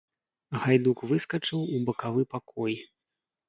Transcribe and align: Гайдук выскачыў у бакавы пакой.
Гайдук 0.63 1.03
выскачыў 1.11 1.59
у 1.77 1.85
бакавы 1.93 2.21
пакой. 2.35 2.73